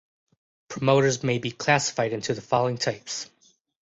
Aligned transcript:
Promoters 0.67 1.23
may 1.23 1.37
be 1.37 1.51
classified 1.51 2.11
into 2.11 2.33
the 2.33 2.41
following 2.41 2.79
types. 2.79 3.29